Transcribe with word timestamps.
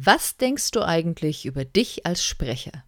Was 0.00 0.36
denkst 0.36 0.70
du 0.70 0.82
eigentlich 0.86 1.44
über 1.44 1.64
dich 1.64 2.06
als 2.06 2.24
Sprecher? 2.24 2.84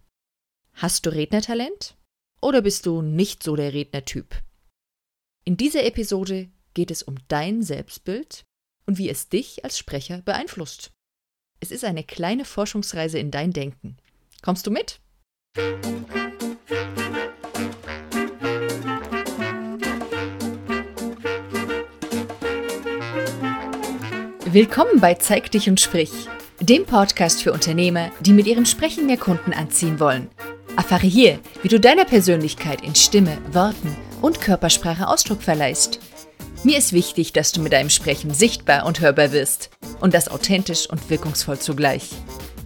Hast 0.71 1.05
du 1.05 1.09
Rednertalent? 1.09 1.97
Oder 2.41 2.61
bist 2.61 2.85
du 2.85 3.01
nicht 3.01 3.43
so 3.43 3.57
der 3.57 3.73
Rednertyp? 3.73 4.41
In 5.43 5.57
dieser 5.57 5.83
Episode 5.83 6.49
geht 6.73 6.89
es 6.89 7.03
um 7.03 7.17
dein 7.27 7.63
Selbstbild 7.63 8.45
und 8.85 8.97
wie 8.97 9.09
es 9.09 9.27
dich 9.27 9.65
als 9.65 9.77
Sprecher 9.77 10.21
beeinflusst. 10.21 10.93
Es 11.59 11.71
ist 11.71 11.83
eine 11.83 12.05
kleine 12.05 12.45
Forschungsreise 12.45 13.19
in 13.19 13.29
dein 13.29 13.51
Denken. 13.51 13.97
Kommst 14.41 14.65
du 14.65 14.71
mit? 14.71 15.01
Willkommen 24.45 25.01
bei 25.01 25.15
Zeig 25.15 25.51
dich 25.51 25.67
und 25.67 25.81
sprich 25.81 26.29
dem 26.61 26.85
Podcast 26.85 27.41
für 27.41 27.51
Unternehmer, 27.51 28.11
die 28.19 28.33
mit 28.33 28.45
ihrem 28.45 28.65
Sprechen 28.65 29.07
mehr 29.07 29.17
Kunden 29.17 29.51
anziehen 29.51 29.99
wollen. 29.99 30.29
Erfahre 30.77 31.07
hier, 31.07 31.39
wie 31.63 31.67
du 31.67 31.79
deiner 31.79 32.05
Persönlichkeit 32.05 32.83
in 32.83 32.93
Stimme, 32.93 33.37
Worten 33.51 33.97
und 34.21 34.39
Körpersprache 34.39 35.07
Ausdruck 35.07 35.41
verleihst. 35.41 35.99
Mir 36.63 36.77
ist 36.77 36.93
wichtig, 36.93 37.33
dass 37.33 37.51
du 37.51 37.61
mit 37.61 37.73
deinem 37.73 37.89
Sprechen 37.89 38.31
sichtbar 38.31 38.85
und 38.85 39.01
hörbar 39.01 39.31
wirst 39.31 39.71
und 39.99 40.13
das 40.13 40.29
authentisch 40.29 40.87
und 40.87 41.09
wirkungsvoll 41.09 41.57
zugleich. 41.57 42.09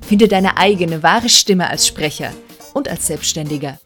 Finde 0.05 0.27
deine 0.27 0.57
eigene 0.57 1.01
wahre 1.01 1.29
Stimme 1.29 1.69
als 1.69 1.87
Sprecher 1.87 2.31
und 2.73 2.89
als 2.89 3.07
Selbstständiger. 3.07 3.79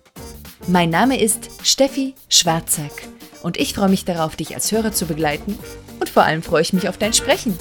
Mein 0.67 0.89
Name 0.89 1.21
ist 1.21 1.49
Steffi 1.63 2.15
Schwarzack 2.29 3.03
und 3.43 3.57
ich 3.57 3.75
freue 3.75 3.89
mich 3.89 4.05
darauf, 4.05 4.35
dich 4.35 4.55
als 4.55 4.71
Hörer 4.71 4.91
zu 4.91 5.05
begleiten 5.05 5.57
und 5.99 6.09
vor 6.09 6.23
allem 6.23 6.41
freue 6.41 6.63
ich 6.63 6.73
mich 6.73 6.89
auf 6.89 6.97
dein 6.97 7.13
Sprechen. 7.13 7.55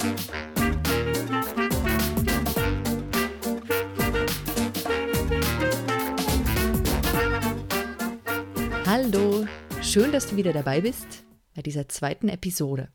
Schön, 9.89 10.11
dass 10.11 10.27
du 10.27 10.35
wieder 10.35 10.53
dabei 10.53 10.81
bist 10.81 11.23
bei 11.55 11.63
dieser 11.63 11.89
zweiten 11.89 12.29
Episode. 12.29 12.91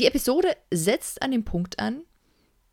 Die 0.00 0.06
Episode 0.06 0.56
setzt 0.72 1.22
an 1.22 1.30
den 1.30 1.44
Punkt 1.44 1.78
an, 1.78 2.02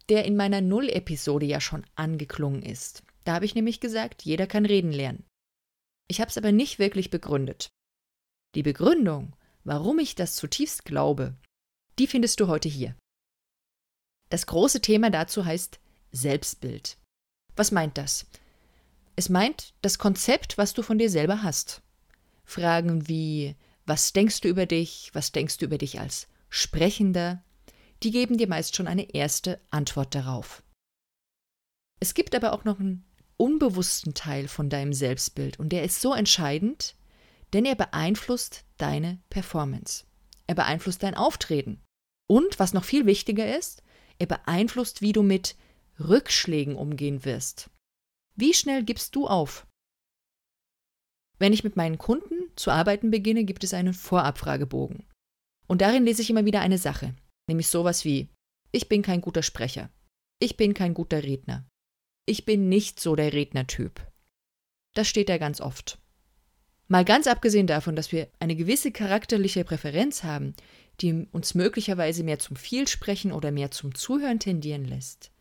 der 0.10 0.26
in 0.26 0.36
meiner 0.36 0.60
Null-Episode 0.60 1.46
ja 1.46 1.62
schon 1.62 1.86
angeklungen 1.94 2.64
ist. 2.64 3.04
Da 3.26 3.36
habe 3.36 3.46
ich 3.46 3.54
nämlich 3.54 3.80
gesagt, 3.80 4.24
jeder 4.24 4.48
kann 4.48 4.66
reden 4.66 4.92
lernen. 4.92 5.24
Ich 6.08 6.20
habe 6.20 6.30
es 6.30 6.38
aber 6.40 6.52
nicht 6.52 6.80
wirklich 6.80 7.12
begründet. 7.12 7.70
Die 8.56 8.64
Begründung, 8.64 9.36
warum 9.64 10.00
ich 10.00 10.16
das 10.16 10.36
zutiefst 10.36 10.84
glaube, 10.84 11.36
die 12.00 12.08
findest 12.08 12.40
du 12.40 12.48
heute 12.48 12.70
hier. 12.70 12.96
Das 14.32 14.48
große 14.48 14.82
Thema 14.82 15.12
dazu 15.12 15.46
heißt 15.46 15.80
Selbstbild. 16.12 16.98
Was 17.56 17.72
meint 17.72 18.00
das? 18.00 18.26
Es 19.16 19.30
meint 19.30 19.76
das 19.84 20.00
Konzept, 20.00 20.58
was 20.58 20.74
du 20.74 20.82
von 20.82 20.98
dir 20.98 21.12
selber 21.12 21.44
hast. 21.44 21.84
Fragen 22.50 23.08
wie 23.08 23.56
Was 23.86 24.12
denkst 24.12 24.42
du 24.42 24.48
über 24.48 24.66
dich? 24.66 25.12
Was 25.14 25.32
denkst 25.32 25.60
du 25.60 25.66
über 25.66 25.78
dich 25.78 26.00
als 26.00 26.28
Sprechender? 26.50 27.44
Die 28.02 28.10
geben 28.10 28.38
dir 28.38 28.48
meist 28.48 28.76
schon 28.76 28.88
eine 28.88 29.14
erste 29.14 29.62
Antwort 29.70 30.16
darauf. 30.16 30.64
Es 32.00 32.16
gibt 32.16 32.34
aber 32.34 32.54
auch 32.54 32.64
noch 32.64 32.80
einen 32.80 33.06
unbewussten 33.38 34.16
Teil 34.16 34.48
von 34.48 34.68
deinem 34.70 34.94
Selbstbild 34.94 35.60
und 35.60 35.70
der 35.70 35.84
ist 35.84 36.02
so 36.02 36.14
entscheidend, 36.14 36.96
denn 37.54 37.66
er 37.66 37.76
beeinflusst 37.76 38.64
deine 38.78 39.20
Performance. 39.30 40.06
Er 40.48 40.56
beeinflusst 40.56 41.04
dein 41.04 41.14
Auftreten. 41.14 41.80
Und 42.28 42.58
was 42.58 42.74
noch 42.74 42.84
viel 42.84 43.06
wichtiger 43.06 43.56
ist, 43.58 43.84
er 44.18 44.26
beeinflusst, 44.26 45.04
wie 45.04 45.14
du 45.14 45.22
mit 45.22 45.56
Rückschlägen 46.00 46.76
umgehen 46.76 47.26
wirst. 47.26 47.70
Wie 48.36 48.56
schnell 48.56 48.84
gibst 48.84 49.16
du 49.16 49.28
auf? 49.28 49.68
Wenn 51.40 51.54
ich 51.54 51.64
mit 51.64 51.76
meinen 51.78 51.98
Kunden 51.98 52.36
zu 52.56 52.70
arbeiten 52.70 53.12
beginne, 53.12 53.46
gibt 53.46 53.64
es 53.64 53.74
einen 53.74 53.94
Vorabfragebogen. 53.94 55.06
Und 55.68 55.82
darin 55.82 56.06
lese 56.06 56.22
ich 56.22 56.30
immer 56.30 56.46
wieder 56.46 56.62
eine 56.62 56.78
Sache, 56.78 57.16
nämlich 57.48 57.68
sowas 57.68 58.04
wie 58.06 58.30
Ich 58.72 58.90
bin 58.90 59.02
kein 59.02 59.22
guter 59.22 59.42
Sprecher. 59.42 59.90
Ich 60.40 60.58
bin 60.58 60.74
kein 60.74 60.94
guter 60.94 61.24
Redner. 61.24 61.66
Ich 62.26 62.46
bin 62.46 62.70
nicht 62.70 63.00
so 63.00 63.16
der 63.16 63.34
Rednertyp. 63.34 64.06
Das 64.94 65.08
steht 65.08 65.30
da 65.30 65.38
ganz 65.38 65.62
oft. 65.62 66.00
Mal 66.88 67.06
ganz 67.06 67.28
abgesehen 67.28 67.68
davon, 67.68 67.96
dass 67.96 68.12
wir 68.12 68.30
eine 68.40 68.56
gewisse 68.56 68.92
charakterliche 68.92 69.64
Präferenz 69.64 70.24
haben, 70.24 70.56
die 71.02 71.28
uns 71.32 71.54
möglicherweise 71.54 72.24
mehr 72.24 72.40
zum 72.40 72.56
Vielsprechen 72.56 73.32
oder 73.32 73.52
mehr 73.52 73.72
zum 73.72 73.96
Zuhören 73.96 74.40
tendieren 74.40 74.86
lässt. 74.86 75.32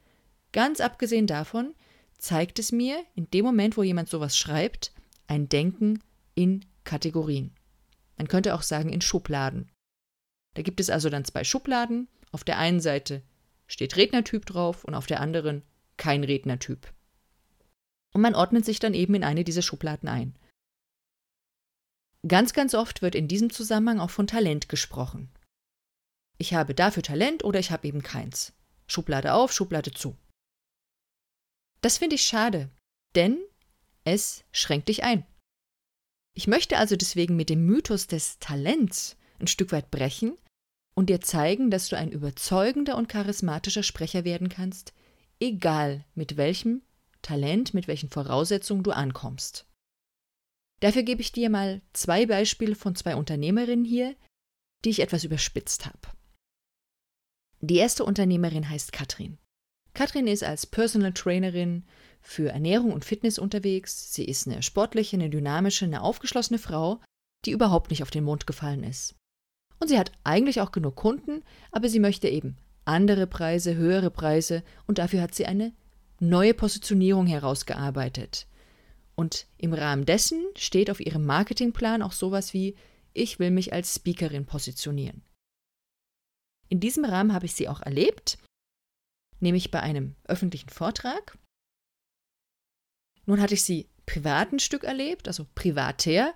Ganz 0.52 0.80
abgesehen 0.80 1.26
davon 1.26 1.74
zeigt 2.18 2.58
es 2.58 2.70
mir, 2.70 3.02
in 3.14 3.30
dem 3.30 3.44
Moment, 3.44 3.76
wo 3.76 3.82
jemand 3.82 4.08
sowas 4.08 4.36
schreibt, 4.36 4.92
ein 5.28 5.48
Denken 5.48 6.02
in 6.34 6.64
Kategorien. 6.84 7.54
Man 8.16 8.28
könnte 8.28 8.54
auch 8.54 8.62
sagen 8.62 8.92
in 8.92 9.00
Schubladen. 9.00 9.70
Da 10.54 10.62
gibt 10.62 10.80
es 10.80 10.90
also 10.90 11.08
dann 11.08 11.24
zwei 11.24 11.44
Schubladen. 11.44 12.08
Auf 12.32 12.42
der 12.44 12.58
einen 12.58 12.80
Seite 12.80 13.22
steht 13.68 13.96
Rednertyp 13.96 14.44
drauf 14.44 14.84
und 14.84 14.94
auf 14.94 15.06
der 15.06 15.20
anderen 15.20 15.62
kein 15.96 16.24
Rednertyp. 16.24 16.92
Und 18.12 18.22
man 18.22 18.34
ordnet 18.34 18.64
sich 18.64 18.80
dann 18.80 18.94
eben 18.94 19.14
in 19.14 19.24
eine 19.24 19.44
dieser 19.44 19.62
Schubladen 19.62 20.08
ein. 20.08 20.34
Ganz, 22.26 22.52
ganz 22.52 22.74
oft 22.74 23.02
wird 23.02 23.14
in 23.14 23.28
diesem 23.28 23.50
Zusammenhang 23.50 24.00
auch 24.00 24.10
von 24.10 24.26
Talent 24.26 24.68
gesprochen. 24.68 25.30
Ich 26.38 26.54
habe 26.54 26.74
dafür 26.74 27.02
Talent 27.02 27.44
oder 27.44 27.60
ich 27.60 27.70
habe 27.70 27.86
eben 27.86 28.02
keins. 28.02 28.52
Schublade 28.86 29.34
auf, 29.34 29.52
Schublade 29.52 29.92
zu. 29.92 30.16
Das 31.80 31.98
finde 31.98 32.16
ich 32.16 32.22
schade, 32.22 32.70
denn 33.14 33.38
es 34.12 34.44
schränkt 34.52 34.88
dich 34.88 35.04
ein. 35.04 35.24
Ich 36.34 36.46
möchte 36.46 36.78
also 36.78 36.96
deswegen 36.96 37.36
mit 37.36 37.50
dem 37.50 37.66
Mythos 37.66 38.06
des 38.06 38.38
Talents 38.38 39.16
ein 39.40 39.46
Stück 39.46 39.72
weit 39.72 39.90
brechen 39.90 40.36
und 40.94 41.10
dir 41.10 41.20
zeigen, 41.20 41.70
dass 41.70 41.88
du 41.88 41.96
ein 41.96 42.10
überzeugender 42.10 42.96
und 42.96 43.08
charismatischer 43.08 43.82
Sprecher 43.82 44.24
werden 44.24 44.48
kannst, 44.48 44.92
egal 45.40 46.04
mit 46.14 46.36
welchem 46.36 46.82
Talent, 47.22 47.74
mit 47.74 47.88
welchen 47.88 48.08
Voraussetzungen 48.08 48.82
du 48.82 48.92
ankommst. 48.92 49.66
Dafür 50.80 51.02
gebe 51.02 51.20
ich 51.20 51.32
dir 51.32 51.50
mal 51.50 51.82
zwei 51.92 52.26
Beispiele 52.26 52.74
von 52.74 52.94
zwei 52.94 53.16
Unternehmerinnen 53.16 53.84
hier, 53.84 54.14
die 54.84 54.90
ich 54.90 55.00
etwas 55.00 55.24
überspitzt 55.24 55.86
habe. 55.86 55.98
Die 57.60 57.76
erste 57.76 58.04
Unternehmerin 58.04 58.68
heißt 58.68 58.92
Katrin. 58.92 59.38
Katrin 59.94 60.28
ist 60.28 60.44
als 60.44 60.66
Personal 60.66 61.12
Trainerin 61.12 61.84
für 62.20 62.50
Ernährung 62.50 62.92
und 62.92 63.04
Fitness 63.04 63.38
unterwegs. 63.38 64.12
Sie 64.12 64.24
ist 64.24 64.46
eine 64.46 64.62
sportliche, 64.62 65.16
eine 65.16 65.30
dynamische, 65.30 65.84
eine 65.84 66.02
aufgeschlossene 66.02 66.58
Frau, 66.58 67.00
die 67.44 67.52
überhaupt 67.52 67.90
nicht 67.90 68.02
auf 68.02 68.10
den 68.10 68.24
Mond 68.24 68.46
gefallen 68.46 68.84
ist. 68.84 69.14
Und 69.80 69.88
sie 69.88 69.98
hat 69.98 70.12
eigentlich 70.24 70.60
auch 70.60 70.72
genug 70.72 70.96
Kunden, 70.96 71.42
aber 71.70 71.88
sie 71.88 72.00
möchte 72.00 72.28
eben 72.28 72.56
andere 72.84 73.26
Preise, 73.26 73.74
höhere 73.76 74.10
Preise 74.10 74.64
und 74.86 74.98
dafür 74.98 75.22
hat 75.22 75.34
sie 75.34 75.46
eine 75.46 75.72
neue 76.20 76.54
Positionierung 76.54 77.26
herausgearbeitet. 77.26 78.46
Und 79.14 79.46
im 79.56 79.72
Rahmen 79.72 80.06
dessen 80.06 80.44
steht 80.56 80.90
auf 80.90 81.00
ihrem 81.00 81.24
Marketingplan 81.26 82.02
auch 82.02 82.12
sowas 82.12 82.54
wie 82.54 82.76
ich 83.12 83.38
will 83.38 83.50
mich 83.50 83.72
als 83.72 83.94
Speakerin 83.94 84.46
positionieren. 84.46 85.22
In 86.68 86.80
diesem 86.80 87.04
Rahmen 87.04 87.32
habe 87.32 87.46
ich 87.46 87.54
sie 87.54 87.68
auch 87.68 87.80
erlebt, 87.80 88.38
nämlich 89.40 89.70
bei 89.70 89.80
einem 89.80 90.14
öffentlichen 90.24 90.68
Vortrag. 90.68 91.38
Nun 93.28 93.42
hatte 93.42 93.52
ich 93.52 93.62
sie 93.62 93.86
privat 94.06 94.52
ein 94.52 94.58
Stück 94.58 94.84
erlebt, 94.84 95.28
also 95.28 95.46
privater, 95.54 96.32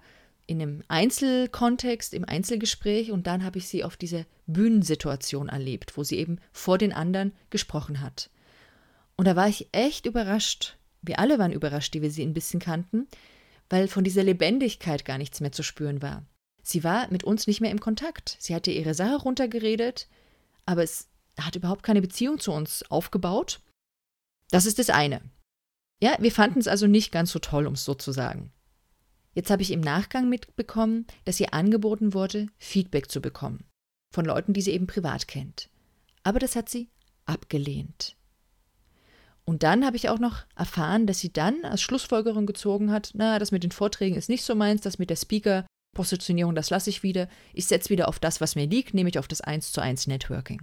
in 0.47 0.61
einem 0.61 0.83
Einzelkontext, 0.89 2.13
im 2.13 2.27
Einzelgespräch 2.27 3.13
und 3.13 3.27
dann 3.27 3.45
habe 3.45 3.57
ich 3.57 3.67
sie 3.67 3.83
auf 3.83 3.97
dieser 3.97 4.27
Bühnensituation 4.47 5.49
erlebt, 5.49 5.97
wo 5.97 6.05
sie 6.05 6.19
eben 6.19 6.39
vor 6.53 6.77
den 6.77 6.93
anderen 6.93 7.33
gesprochen 7.49 8.03
hat. 8.03 8.29
Und 9.17 9.27
da 9.27 9.37
war 9.37 9.49
ich 9.49 9.69
echt 9.73 10.05
überrascht. 10.05 10.77
Wir 11.01 11.19
alle 11.19 11.39
waren 11.39 11.53
überrascht, 11.53 11.95
die 11.95 12.03
wir 12.03 12.11
sie 12.11 12.25
ein 12.25 12.35
bisschen 12.35 12.61
kannten, 12.61 13.09
weil 13.71 13.89
von 13.89 14.05
dieser 14.05 14.23
Lebendigkeit 14.23 15.07
gar 15.07 15.17
nichts 15.17 15.41
mehr 15.41 15.53
zu 15.53 15.63
spüren 15.63 16.03
war. 16.03 16.27
Sie 16.63 16.85
war 16.85 17.11
mit 17.11 17.25
uns 17.25 17.47
nicht 17.47 17.63
mehr 17.63 17.71
im 17.71 17.81
Kontakt. 17.81 18.37
Sie 18.39 18.55
hatte 18.55 18.71
ihre 18.71 18.93
Sache 18.93 19.17
runtergeredet, 19.17 20.09
aber 20.67 20.83
es 20.83 21.09
hat 21.41 21.57
überhaupt 21.57 21.85
keine 21.85 22.03
Beziehung 22.03 22.39
zu 22.39 22.53
uns 22.53 22.83
aufgebaut. 22.91 23.61
Das 24.51 24.67
ist 24.67 24.79
das 24.79 24.91
eine. 24.91 25.23
Ja, 26.03 26.17
wir 26.19 26.33
fanden 26.33 26.59
es 26.59 26.67
also 26.67 26.89
nicht 26.89 27.13
ganz 27.13 27.31
so 27.31 27.39
toll, 27.39 27.65
um 27.65 27.75
es 27.75 27.85
so 27.85 27.95
zu 27.95 28.11
sagen. 28.11 28.51
Jetzt 29.35 29.53
habe 29.53 29.63
ich 29.63 29.71
im 29.71 29.81
Nachgang 29.81 30.29
mitbekommen, 30.29 31.07
dass 31.25 31.39
ihr 31.39 31.55
angeboten 31.55 32.13
wurde, 32.13 32.49
Feedback 32.59 33.09
zu 33.09 33.21
bekommen. 33.21 33.65
Von 34.13 34.25
Leuten, 34.25 34.53
die 34.53 34.63
sie 34.63 34.73
eben 34.73 34.89
privat 34.89 35.29
kennt. 35.29 35.71
Aber 36.25 36.41
das 36.41 36.57
hat 36.57 36.69
sie 36.69 36.91
abgelehnt. 37.25 38.17
Und 39.45 39.63
dann 39.63 39.87
habe 39.87 39.97
ich 39.97 40.09
auch 40.09 40.19
noch 40.19 40.45
erfahren, 40.57 41.07
dass 41.07 41.21
sie 41.21 41.33
dann 41.33 41.65
als 41.65 41.81
Schlussfolgerung 41.83 42.47
gezogen 42.47 42.91
hat, 42.91 43.13
na, 43.15 43.39
das 43.39 43.53
mit 43.53 43.63
den 43.63 43.71
Vorträgen 43.71 44.17
ist 44.17 44.29
nicht 44.29 44.43
so 44.43 44.57
meins, 44.57 44.81
das 44.81 44.99
mit 44.99 45.09
der 45.09 45.17
Speaker-Positionierung, 45.17 46.57
das 46.57 46.71
lasse 46.71 46.91
ich 46.91 47.05
wieder. 47.05 47.29
Ich 47.55 47.67
setze 47.67 47.91
wieder 47.91 48.09
auf 48.09 48.19
das, 48.19 48.41
was 48.41 48.57
mir 48.57 48.67
liegt, 48.67 48.93
nämlich 48.93 49.21
auf 49.21 49.29
das 49.29 49.41
1 49.41 49.71
zu 49.71 49.81
1 49.81 50.09
Networking. 50.09 50.63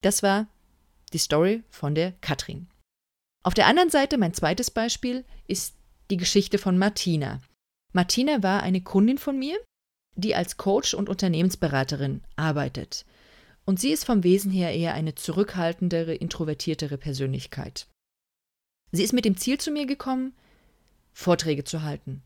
Das 0.00 0.22
war 0.22 0.46
die 1.12 1.18
Story 1.18 1.64
von 1.68 1.94
der 1.94 2.12
Katrin. 2.22 2.68
Auf 3.48 3.54
der 3.54 3.66
anderen 3.66 3.88
Seite, 3.88 4.18
mein 4.18 4.34
zweites 4.34 4.70
Beispiel, 4.70 5.24
ist 5.46 5.74
die 6.10 6.18
Geschichte 6.18 6.58
von 6.58 6.76
Martina. 6.76 7.40
Martina 7.94 8.42
war 8.42 8.62
eine 8.62 8.82
Kundin 8.82 9.16
von 9.16 9.38
mir, 9.38 9.58
die 10.16 10.34
als 10.34 10.58
Coach 10.58 10.92
und 10.92 11.08
Unternehmensberaterin 11.08 12.20
arbeitet. 12.36 13.06
Und 13.64 13.80
sie 13.80 13.88
ist 13.88 14.04
vom 14.04 14.22
Wesen 14.22 14.52
her 14.52 14.74
eher 14.74 14.92
eine 14.92 15.14
zurückhaltendere, 15.14 16.14
introvertiertere 16.14 16.98
Persönlichkeit. 16.98 17.86
Sie 18.92 19.02
ist 19.02 19.14
mit 19.14 19.24
dem 19.24 19.38
Ziel 19.38 19.56
zu 19.56 19.70
mir 19.70 19.86
gekommen, 19.86 20.34
Vorträge 21.14 21.64
zu 21.64 21.82
halten. 21.82 22.22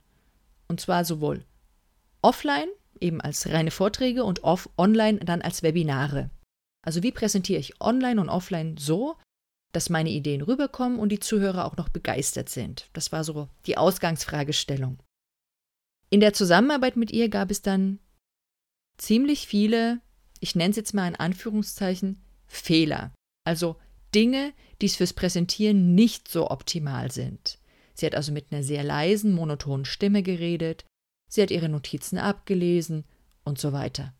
Und 0.67 0.81
zwar 0.81 1.05
sowohl 1.05 1.45
offline, 2.21 2.69
eben 2.99 3.21
als 3.21 3.49
reine 3.49 3.71
Vorträge, 3.71 4.25
und 4.25 4.43
off 4.43 4.69
online 4.77 5.21
dann 5.21 5.41
als 5.41 5.63
Webinare. 5.63 6.31
Also 6.85 7.05
wie 7.05 7.13
präsentiere 7.13 7.61
ich 7.61 7.81
online 7.81 8.21
und 8.21 8.29
offline 8.29 8.77
so, 8.77 9.15
dass 9.73 9.91
meine 9.91 10.11
Ideen 10.11 10.43
rüberkommen 10.43 10.99
und 10.99 11.11
die 11.11 11.19
Zuhörer 11.19 11.65
auch 11.65 11.77
noch 11.77 11.89
begeistert 11.89 12.49
sind. 12.49 12.89
Das 12.93 13.11
war 13.11 13.25
so 13.25 13.49
die 13.67 13.77
Ausgangsfragestellung. 13.77 14.99
In 16.11 16.21
der 16.21 16.35
Zusammenarbeit 16.35 16.97
mit 16.97 17.11
ihr 17.11 17.29
gab 17.31 17.51
es 17.51 17.63
dann 17.63 17.99
ziemlich 18.99 19.47
viele, 19.47 20.01
ich 20.41 20.55
nenne 20.55 20.71
es 20.71 20.77
jetzt 20.77 20.93
mal 20.93 21.09
in 21.09 21.17
Anführungszeichen, 21.17 22.23
Fehler. 22.47 23.13
Also 23.45 23.77
Dinge, 24.15 24.53
die 24.81 24.87
es 24.87 24.97
fürs 24.97 25.15
Präsentieren 25.15 25.95
nicht 25.95 26.29
so 26.29 26.51
optimal 26.51 27.11
sind. 27.11 27.59
Sie 27.95 28.07
hat 28.07 28.15
also 28.15 28.33
mit 28.33 28.53
einer 28.53 28.63
sehr 28.63 28.85
leisen, 28.85 29.33
monotonen 29.35 29.85
Stimme 29.85 30.23
geredet, 30.23 30.85
sie 31.29 31.43
hat 31.43 31.51
ihre 31.51 31.69
Notizen 31.69 32.19
abgelesen 32.19 33.05
und 33.45 33.59
so 33.59 33.73
weiter. 33.73 34.13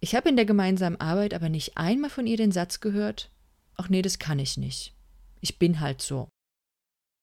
Ich 0.00 0.16
habe 0.16 0.28
in 0.28 0.36
der 0.36 0.44
gemeinsamen 0.44 1.00
Arbeit 1.00 1.34
aber 1.34 1.48
nicht 1.48 1.76
einmal 1.76 2.10
von 2.10 2.26
ihr 2.26 2.36
den 2.36 2.50
Satz 2.50 2.80
gehört, 2.80 3.30
ach 3.76 3.88
nee, 3.88 4.02
das 4.02 4.18
kann 4.18 4.38
ich 4.38 4.56
nicht. 4.56 4.94
Ich 5.40 5.58
bin 5.58 5.80
halt 5.80 6.02
so. 6.02 6.28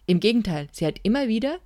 Im 0.05 0.19
Gegenteil, 0.19 0.67
sie 0.71 0.85
hat 0.85 0.99
immer 1.03 1.27
wieder 1.27 1.59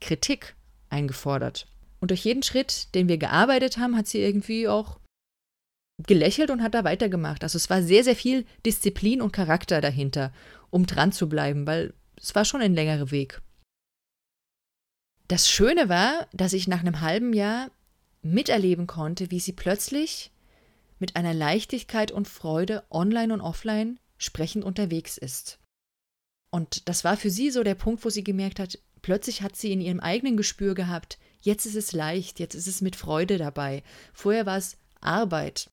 Kritik 0.00 0.54
eingefordert. 0.90 1.66
Und 2.00 2.10
durch 2.10 2.24
jeden 2.24 2.42
Schritt, 2.42 2.94
den 2.94 3.08
wir 3.08 3.18
gearbeitet 3.18 3.78
haben, 3.78 3.96
hat 3.96 4.06
sie 4.06 4.20
irgendwie 4.20 4.68
auch 4.68 5.00
gelächelt 6.06 6.50
und 6.50 6.62
hat 6.62 6.74
da 6.74 6.84
weitergemacht. 6.84 7.42
Also 7.42 7.56
es 7.56 7.70
war 7.70 7.82
sehr, 7.82 8.04
sehr 8.04 8.16
viel 8.16 8.44
Disziplin 8.64 9.22
und 9.22 9.32
Charakter 9.32 9.80
dahinter, 9.80 10.32
um 10.70 10.86
dran 10.86 11.12
zu 11.12 11.28
bleiben, 11.28 11.66
weil 11.66 11.94
es 12.16 12.34
war 12.34 12.44
schon 12.44 12.60
ein 12.60 12.74
längerer 12.74 13.10
Weg. 13.10 13.40
Das 15.28 15.50
Schöne 15.50 15.88
war, 15.88 16.28
dass 16.32 16.52
ich 16.52 16.68
nach 16.68 16.80
einem 16.80 17.00
halben 17.00 17.32
Jahr 17.32 17.70
miterleben 18.22 18.86
konnte, 18.86 19.30
wie 19.30 19.40
sie 19.40 19.52
plötzlich 19.52 20.30
mit 20.98 21.16
einer 21.16 21.34
Leichtigkeit 21.34 22.12
und 22.12 22.28
Freude 22.28 22.84
online 22.90 23.32
und 23.32 23.40
offline 23.40 23.98
sprechend 24.18 24.64
unterwegs 24.64 25.18
ist. 25.18 25.58
Und 26.50 26.88
das 26.88 27.04
war 27.04 27.16
für 27.16 27.30
sie 27.30 27.50
so 27.50 27.62
der 27.62 27.74
Punkt, 27.74 28.04
wo 28.04 28.10
sie 28.10 28.24
gemerkt 28.24 28.58
hat, 28.58 28.78
plötzlich 29.02 29.42
hat 29.42 29.56
sie 29.56 29.72
in 29.72 29.80
ihrem 29.80 30.00
eigenen 30.00 30.36
Gespür 30.36 30.74
gehabt, 30.74 31.18
jetzt 31.40 31.66
ist 31.66 31.76
es 31.76 31.92
leicht, 31.92 32.40
jetzt 32.40 32.54
ist 32.54 32.66
es 32.66 32.80
mit 32.80 32.96
Freude 32.96 33.38
dabei. 33.38 33.82
Vorher 34.12 34.46
war 34.46 34.56
es 34.56 34.76
Arbeit. 35.00 35.70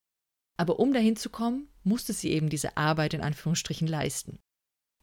Aber 0.58 0.80
um 0.80 0.94
dahin 0.94 1.16
zu 1.16 1.30
kommen, 1.30 1.68
musste 1.84 2.14
sie 2.14 2.30
eben 2.30 2.50
diese 2.50 2.78
Arbeit 2.78 3.14
in 3.14 3.22
Anführungsstrichen 3.22 3.88
leisten. 3.88 4.40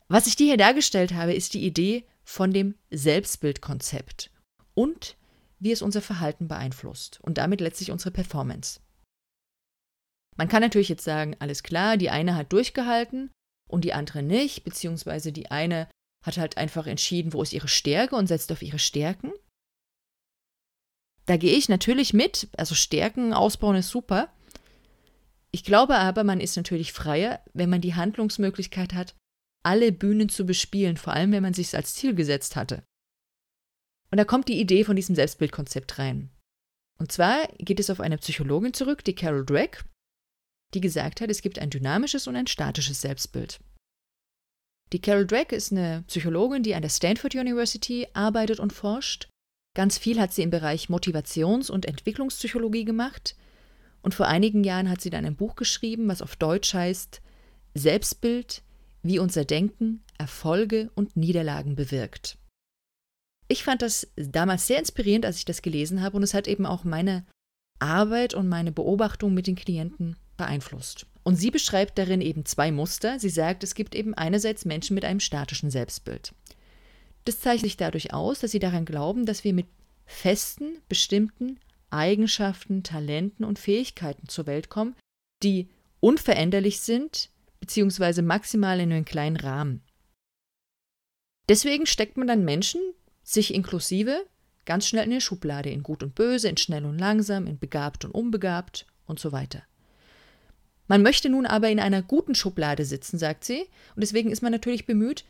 Was 0.08 0.26
ich 0.26 0.36
dir 0.36 0.46
hier 0.46 0.56
dargestellt 0.56 1.14
habe, 1.14 1.34
ist 1.34 1.54
die 1.54 1.64
Idee 1.64 2.04
von 2.24 2.52
dem 2.52 2.74
Selbstbildkonzept 2.90 4.30
und 4.74 5.16
wie 5.58 5.72
es 5.72 5.82
unser 5.82 6.02
Verhalten 6.02 6.48
beeinflusst 6.48 7.20
und 7.22 7.38
damit 7.38 7.60
letztlich 7.60 7.90
unsere 7.90 8.10
Performance. 8.10 8.80
Man 10.40 10.48
kann 10.48 10.62
natürlich 10.62 10.88
jetzt 10.88 11.04
sagen, 11.04 11.36
alles 11.38 11.62
klar, 11.62 11.98
die 11.98 12.08
eine 12.08 12.34
hat 12.34 12.50
durchgehalten 12.50 13.30
und 13.68 13.84
die 13.84 13.92
andere 13.92 14.22
nicht, 14.22 14.64
beziehungsweise 14.64 15.32
die 15.32 15.50
eine 15.50 15.86
hat 16.24 16.38
halt 16.38 16.56
einfach 16.56 16.86
entschieden, 16.86 17.34
wo 17.34 17.42
ist 17.42 17.52
ihre 17.52 17.68
Stärke 17.68 18.16
und 18.16 18.26
setzt 18.26 18.50
auf 18.50 18.62
ihre 18.62 18.78
Stärken. 18.78 19.32
Da 21.26 21.36
gehe 21.36 21.54
ich 21.54 21.68
natürlich 21.68 22.14
mit, 22.14 22.48
also 22.56 22.74
Stärken 22.74 23.34
ausbauen 23.34 23.76
ist 23.76 23.90
super. 23.90 24.32
Ich 25.50 25.62
glaube 25.62 25.96
aber, 25.96 26.24
man 26.24 26.40
ist 26.40 26.56
natürlich 26.56 26.94
freier, 26.94 27.44
wenn 27.52 27.68
man 27.68 27.82
die 27.82 27.94
Handlungsmöglichkeit 27.94 28.94
hat, 28.94 29.14
alle 29.62 29.92
Bühnen 29.92 30.30
zu 30.30 30.46
bespielen, 30.46 30.96
vor 30.96 31.12
allem 31.12 31.32
wenn 31.32 31.42
man 31.42 31.52
sich 31.52 31.76
als 31.76 31.92
Ziel 31.92 32.14
gesetzt 32.14 32.56
hatte. 32.56 32.82
Und 34.10 34.16
da 34.16 34.24
kommt 34.24 34.48
die 34.48 34.58
Idee 34.58 34.84
von 34.84 34.96
diesem 34.96 35.14
Selbstbildkonzept 35.14 35.98
rein. 35.98 36.30
Und 36.98 37.12
zwar 37.12 37.46
geht 37.58 37.78
es 37.78 37.90
auf 37.90 38.00
eine 38.00 38.16
Psychologin 38.16 38.72
zurück, 38.72 39.04
die 39.04 39.14
Carol 39.14 39.44
Drake, 39.44 39.84
die 40.74 40.80
gesagt 40.80 41.20
hat, 41.20 41.30
es 41.30 41.42
gibt 41.42 41.58
ein 41.58 41.70
dynamisches 41.70 42.26
und 42.26 42.36
ein 42.36 42.46
statisches 42.46 43.00
Selbstbild. 43.00 43.60
Die 44.92 45.00
Carol 45.00 45.26
Drake 45.26 45.54
ist 45.54 45.72
eine 45.72 46.04
Psychologin, 46.08 46.62
die 46.62 46.74
an 46.74 46.82
der 46.82 46.88
Stanford 46.88 47.34
University 47.34 48.08
arbeitet 48.12 48.58
und 48.58 48.72
forscht. 48.72 49.28
Ganz 49.74 49.98
viel 49.98 50.20
hat 50.20 50.32
sie 50.32 50.42
im 50.42 50.50
Bereich 50.50 50.88
Motivations- 50.88 51.70
und 51.70 51.86
Entwicklungspsychologie 51.86 52.84
gemacht. 52.84 53.36
Und 54.02 54.14
vor 54.14 54.26
einigen 54.26 54.64
Jahren 54.64 54.90
hat 54.90 55.00
sie 55.00 55.10
dann 55.10 55.24
ein 55.24 55.36
Buch 55.36 55.54
geschrieben, 55.54 56.08
was 56.08 56.22
auf 56.22 56.34
Deutsch 56.34 56.74
heißt 56.74 57.20
Selbstbild, 57.74 58.62
wie 59.02 59.18
unser 59.20 59.44
Denken 59.44 60.02
Erfolge 60.18 60.90
und 60.94 61.16
Niederlagen 61.16 61.76
bewirkt. 61.76 62.36
Ich 63.46 63.64
fand 63.64 63.82
das 63.82 64.08
damals 64.16 64.66
sehr 64.66 64.78
inspirierend, 64.78 65.24
als 65.24 65.38
ich 65.38 65.44
das 65.44 65.62
gelesen 65.62 66.02
habe, 66.02 66.16
und 66.16 66.22
es 66.22 66.34
hat 66.34 66.48
eben 66.48 66.66
auch 66.66 66.84
meine 66.84 67.26
Arbeit 67.78 68.34
und 68.34 68.48
meine 68.48 68.72
Beobachtung 68.72 69.34
mit 69.34 69.46
den 69.46 69.56
Klienten 69.56 70.16
beeinflusst. 70.40 71.06
Und 71.22 71.36
sie 71.36 71.50
beschreibt 71.50 71.98
darin 71.98 72.20
eben 72.20 72.46
zwei 72.46 72.72
Muster. 72.72 73.18
Sie 73.18 73.28
sagt, 73.28 73.62
es 73.62 73.74
gibt 73.74 73.94
eben 73.94 74.14
einerseits 74.14 74.64
Menschen 74.64 74.94
mit 74.94 75.04
einem 75.04 75.20
statischen 75.20 75.70
Selbstbild. 75.70 76.34
Das 77.26 77.40
zeichnet 77.40 77.70
sich 77.70 77.76
dadurch 77.76 78.14
aus, 78.14 78.40
dass 78.40 78.50
sie 78.50 78.58
daran 78.58 78.86
glauben, 78.86 79.26
dass 79.26 79.44
wir 79.44 79.52
mit 79.52 79.66
festen, 80.06 80.78
bestimmten 80.88 81.60
Eigenschaften, 81.90 82.82
Talenten 82.82 83.44
und 83.44 83.58
Fähigkeiten 83.58 84.28
zur 84.28 84.46
Welt 84.46 84.70
kommen, 84.70 84.96
die 85.42 85.68
unveränderlich 86.00 86.80
sind, 86.80 87.28
beziehungsweise 87.60 88.22
maximal 88.22 88.80
in 88.80 88.90
einem 88.90 89.04
kleinen 89.04 89.36
Rahmen. 89.36 89.82
Deswegen 91.48 91.84
steckt 91.84 92.16
man 92.16 92.28
dann 92.28 92.44
Menschen, 92.44 92.80
sich 93.22 93.52
inklusive, 93.52 94.24
ganz 94.64 94.86
schnell 94.86 95.04
in 95.04 95.10
eine 95.10 95.20
Schublade, 95.20 95.68
in 95.68 95.82
gut 95.82 96.02
und 96.02 96.14
böse, 96.14 96.48
in 96.48 96.56
schnell 96.56 96.86
und 96.86 96.98
langsam, 96.98 97.46
in 97.46 97.58
begabt 97.58 98.04
und 98.04 98.12
unbegabt 98.12 98.86
und 99.06 99.20
so 99.20 99.32
weiter. 99.32 99.62
Man 100.90 101.02
möchte 101.02 101.30
nun 101.30 101.46
aber 101.46 101.70
in 101.70 101.78
einer 101.78 102.02
guten 102.02 102.34
Schublade 102.34 102.84
sitzen, 102.84 103.16
sagt 103.16 103.44
sie, 103.44 103.60
und 103.94 104.00
deswegen 104.00 104.32
ist 104.32 104.42
man 104.42 104.50
natürlich 104.50 104.86
bemüht, 104.86 105.24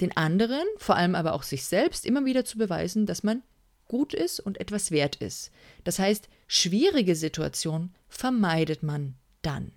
den 0.00 0.16
anderen, 0.16 0.64
vor 0.76 0.96
allem 0.96 1.14
aber 1.14 1.34
auch 1.34 1.44
sich 1.44 1.66
selbst, 1.66 2.04
immer 2.04 2.24
wieder 2.24 2.44
zu 2.44 2.58
beweisen, 2.58 3.06
dass 3.06 3.22
man 3.22 3.44
gut 3.86 4.12
ist 4.12 4.40
und 4.40 4.58
etwas 4.58 4.90
wert 4.90 5.14
ist. 5.14 5.52
Das 5.84 6.00
heißt, 6.00 6.28
schwierige 6.48 7.14
Situationen 7.14 7.94
vermeidet 8.08 8.82
man 8.82 9.14
dann, 9.42 9.70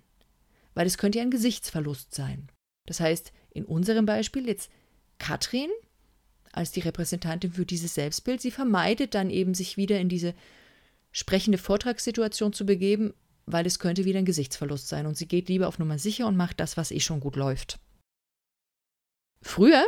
weil 0.74 0.88
es 0.88 0.98
könnte 0.98 1.18
ja 1.18 1.24
ein 1.24 1.30
Gesichtsverlust 1.30 2.12
sein. 2.12 2.48
Das 2.86 2.98
heißt, 2.98 3.32
in 3.50 3.64
unserem 3.64 4.06
Beispiel 4.06 4.48
jetzt 4.48 4.72
Katrin 5.18 5.70
als 6.50 6.72
die 6.72 6.80
Repräsentantin 6.80 7.52
für 7.52 7.64
dieses 7.64 7.94
Selbstbild, 7.94 8.40
sie 8.40 8.50
vermeidet 8.50 9.14
dann 9.14 9.30
eben, 9.30 9.54
sich 9.54 9.76
wieder 9.76 10.00
in 10.00 10.08
diese 10.08 10.34
sprechende 11.12 11.58
Vortragssituation 11.58 12.52
zu 12.52 12.66
begeben, 12.66 13.14
weil 13.46 13.66
es 13.66 13.78
könnte 13.78 14.04
wieder 14.04 14.18
ein 14.18 14.24
Gesichtsverlust 14.24 14.88
sein 14.88 15.06
und 15.06 15.16
sie 15.16 15.26
geht 15.26 15.48
lieber 15.48 15.68
auf 15.68 15.78
Nummer 15.78 15.98
sicher 15.98 16.26
und 16.26 16.36
macht 16.36 16.60
das, 16.60 16.76
was 16.76 16.90
eh 16.90 17.00
schon 17.00 17.20
gut 17.20 17.36
läuft. 17.36 17.78
Früher, 19.42 19.84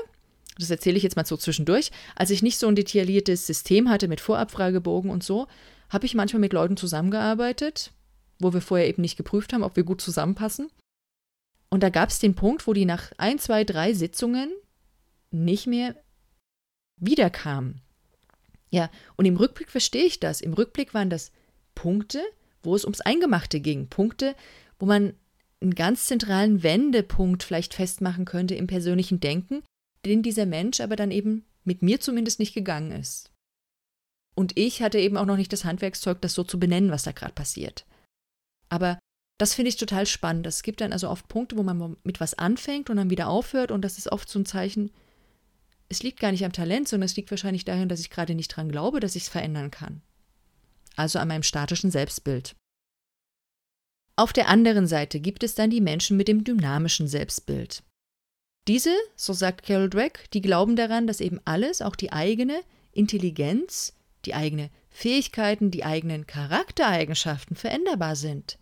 das 0.59 0.71
erzähle 0.71 0.97
ich 0.97 1.03
jetzt 1.03 1.17
mal 1.17 1.27
so 1.27 1.37
zwischendurch, 1.37 1.91
als 2.17 2.31
ich 2.31 2.43
nicht 2.43 2.59
so 2.59 2.67
ein 2.67 2.77
detailliertes 2.77 3.47
System 3.47 3.89
hatte 3.89 4.09
mit 4.09 4.21
Vorabfragebogen 4.21 5.11
und 5.11 5.23
so, 5.23 5.47
habe 5.89 6.07
ich 6.07 6.15
manchmal 6.15 6.41
mit 6.41 6.53
Leuten 6.53 6.77
zusammengearbeitet, 6.77 7.93
wo 8.41 8.53
wir 8.53 8.61
vorher 8.61 8.89
eben 8.89 9.03
nicht 9.03 9.17
geprüft 9.17 9.53
haben, 9.53 9.63
ob 9.63 9.77
wir 9.77 9.85
gut 9.85 10.01
zusammenpassen. 10.01 10.69
Und 11.71 11.83
da 11.83 11.91
gab 11.91 12.11
es 12.11 12.19
den 12.19 12.35
Punkt, 12.35 12.67
wo 12.67 12.73
die 12.73 12.85
nach 12.85 13.13
ein, 13.19 13.39
zwei, 13.39 13.65
drei 13.65 13.95
Sitzungen 13.95 14.53
nicht 15.31 15.67
mehr 15.67 15.97
wiederkamen. 16.97 17.81
Ja, 18.71 18.91
und 19.17 19.25
im 19.25 19.37
Rückblick 19.37 19.71
verstehe 19.71 20.05
ich 20.05 20.21
das. 20.21 20.41
Im 20.41 20.53
Rückblick 20.53 20.95
waren 20.95 21.11
das 21.11 21.31
Punkte, 21.75 22.23
wo 22.65 22.75
es 22.75 22.85
ums 22.85 23.01
Eingemachte 23.01 23.61
ging. 23.61 23.89
Punkte, 23.89 24.35
wo 24.79 24.87
man 24.87 25.15
einen 25.61 25.75
ganz 25.75 26.07
zentralen 26.07 26.63
Wendepunkt 26.63 27.43
vielleicht 27.43 27.75
festmachen 27.75 28.25
könnte 28.25 28.55
im 28.55 28.67
persönlichen 28.67 29.21
Denken, 29.21 29.63
den 30.05 30.23
dieser 30.23 30.47
Mensch 30.47 30.81
aber 30.81 30.97
dann 30.97 31.11
eben 31.11 31.45
mit 31.65 31.83
mir 31.83 32.01
zumindest 32.01 32.39
nicht 32.39 32.55
gegangen 32.55 32.93
ist. 32.93 33.31
Und 34.35 34.57
ich 34.59 34.83
hatte 34.83 34.99
eben 34.99 35.17
auch 35.17 35.27
noch 35.27 35.37
nicht 35.37 35.53
das 35.53 35.65
Handwerkszeug, 35.65 36.21
das 36.21 36.35
so 36.35 36.45
zu 36.45 36.59
benennen, 36.59 36.91
was 36.91 37.05
da 37.05 37.13
gerade 37.13 37.33
passiert. 37.33 37.87
Aber 38.69 38.99
das 39.39 39.55
finde 39.55 39.69
ich 39.69 39.77
total 39.77 40.07
spannend. 40.07 40.47
Es 40.47 40.63
gibt 40.63 40.81
dann 40.81 40.93
also 40.93 41.09
oft 41.09 41.29
Punkte, 41.29 41.57
wo 41.57 41.63
man 41.63 41.97
mit 42.05 42.21
was 42.21 42.35
anfängt 42.35 42.91
und 42.91 42.97
dann 42.97 43.11
wieder 43.11 43.29
aufhört 43.29 43.71
und 43.71 43.83
das 43.83 43.99
ist 43.99 44.11
oft 44.11 44.29
so 44.29 44.39
ein 44.39 44.47
Zeichen, 44.47 44.91
es 45.89 46.03
liegt 46.03 46.19
gar 46.19 46.33
nicht 46.33 46.45
am 46.45 46.53
Talent, 46.53 46.89
sondern 46.89 47.07
es 47.07 47.17
liegt 47.17 47.31
wahrscheinlich 47.31 47.65
darin, 47.65 47.89
dass 47.89 48.01
ich 48.01 48.11
gerade 48.11 48.35
nicht 48.35 48.49
dran 48.49 48.71
glaube, 48.71 49.01
dass 49.01 49.17
ich 49.17 49.25
es 49.25 49.29
verändern 49.29 49.71
kann 49.71 50.03
also 50.97 51.19
an 51.19 51.29
meinem 51.29 51.43
statischen 51.43 51.91
Selbstbild. 51.91 52.55
Auf 54.17 54.33
der 54.33 54.49
anderen 54.49 54.87
Seite 54.87 55.19
gibt 55.19 55.43
es 55.43 55.55
dann 55.55 55.71
die 55.71 55.81
Menschen 55.81 56.17
mit 56.17 56.29
dem 56.29 56.45
dynamischen 56.45 57.09
Selbstbild. 57.09 57.83
Diese, 58.69 58.95
so 59.17 59.33
sagt 59.33 59.65
Carol 59.65 59.91
Dweck, 59.91 60.31
die 60.33 60.41
glauben 60.41 60.77
daran, 60.77 61.07
dass 61.07 61.21
eben 61.21 61.41
alles, 61.45 61.83
auch 61.83 61.97
die 61.97 62.13
eigene 62.13 62.63
Intelligenz, 62.93 63.95
die 64.25 64.35
eigene 64.35 64.71
Fähigkeiten, 64.89 65.71
die 65.71 65.85
eigenen 65.85 66.27
Charaktereigenschaften 66.27 67.57
veränderbar 67.57 68.17
sind. 68.17 68.59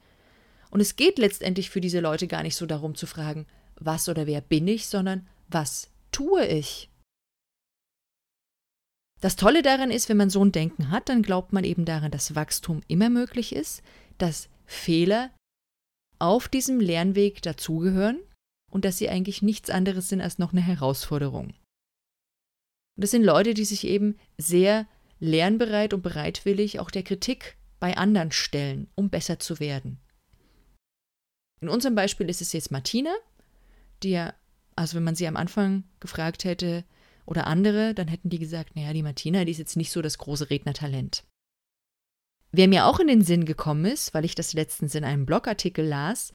Und 0.71 0.81
es 0.81 0.97
geht 0.97 1.19
letztendlich 1.19 1.69
für 1.69 1.83
diese 1.83 2.01
Leute 2.01 2.27
gar 2.27 2.43
nicht 2.43 2.57
so 2.57 2.65
darum 2.67 2.95
zu 2.95 3.07
fragen, 3.07 3.47
was 3.77 4.09
oder 4.09 4.27
wer 4.27 4.41
bin 4.41 4.67
ich, 4.67 4.87
sondern 4.87 5.29
was 5.49 5.91
tue 6.11 6.47
ich? 6.47 6.89
Das 9.23 9.37
Tolle 9.37 9.63
daran 9.63 9.93
ist, 9.93 10.09
wenn 10.09 10.17
man 10.17 10.31
so 10.31 10.45
ein 10.45 10.51
Denken 10.51 10.91
hat, 10.91 11.09
dann 11.09 11.23
glaubt 11.23 11.53
man 11.53 11.63
eben 11.63 11.85
daran, 11.85 12.11
dass 12.11 12.35
Wachstum 12.35 12.83
immer 12.89 13.09
möglich 13.09 13.55
ist, 13.55 13.81
dass 14.19 14.49
Fehler 14.67 15.31
auf 16.19 16.49
diesem 16.49 16.81
Lernweg 16.81 17.41
dazugehören 17.41 18.21
und 18.69 18.85
dass 18.85 18.99
sie 18.99 19.09
eigentlich 19.09 19.41
nichts 19.41 19.71
anderes 19.71 20.09
sind 20.09 20.21
als 20.21 20.41
noch 20.41 20.51
eine 20.51 20.61
Herausforderung. 20.61 21.55
Und 22.97 23.05
das 23.05 23.13
sind 23.13 23.23
Leute, 23.23 23.55
die 23.55 23.65
sich 23.65 23.87
eben 23.87 24.19
sehr 24.39 24.89
lernbereit 25.21 25.95
und 25.95 26.03
bereitwillig 26.03 26.81
auch 26.81 26.91
der 26.91 27.05
Kritik 27.05 27.57
bei 27.79 27.97
anderen 27.97 28.33
stellen, 28.33 28.91
um 28.97 29.09
besser 29.09 29.39
zu 29.39 29.61
werden. 29.61 30.01
In 31.61 31.69
unserem 31.69 31.95
Beispiel 31.95 32.29
ist 32.29 32.43
es 32.43 32.53
jetzt 32.53 32.73
Martina, 32.73 33.15
die 34.03 34.11
ja, 34.11 34.35
also 34.75 34.97
wenn 34.97 35.05
man 35.05 35.15
sie 35.15 35.29
am 35.29 35.37
Anfang 35.37 35.85
gefragt 36.01 36.43
hätte 36.43 36.85
oder 37.27 37.47
andere, 37.47 37.95
dann 37.95 38.09
hätten 38.09 38.31
die 38.31 38.39
gesagt, 38.39 38.77
naja, 38.77 38.93
die 38.93 39.03
Martina, 39.03 39.45
die 39.45 39.53
ist 39.53 39.59
jetzt 39.59 39.77
nicht 39.77 39.93
so 39.93 40.03
das 40.03 40.19
große 40.19 40.51
Rednertalent. 40.51 41.25
Wer 42.51 42.69
mir 42.69 42.87
auch 42.87 43.01
in 43.01 43.07
den 43.07 43.23
Sinn 43.23 43.47
gekommen 43.47 43.87
ist, 43.87 44.13
weil 44.13 44.25
ich 44.25 44.35
das 44.35 44.53
letztens 44.53 44.95
in 44.95 45.05
einem 45.05 45.25
Blogartikel 45.25 45.87
las, 45.87 46.35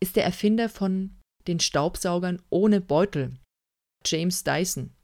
ist 0.00 0.16
der 0.16 0.24
Erfinder 0.24 0.68
von 0.68 1.16
den 1.46 1.60
Staubsaugern 1.60 2.42
ohne 2.50 2.80
Beutel, 2.80 3.38
James 4.06 4.44
Dyson. 4.44 4.94